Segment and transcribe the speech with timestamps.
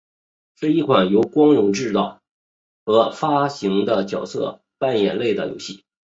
[0.55, 2.23] 是一款由光荣制作
[2.83, 5.83] 和发行的角色扮演类游戏。